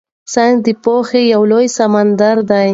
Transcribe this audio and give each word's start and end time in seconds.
ساینس 0.33 0.59
د 0.65 0.69
پوهې 0.83 1.21
یو 1.33 1.41
لوی 1.51 1.67
سمندر 1.77 2.35
دی. 2.49 2.69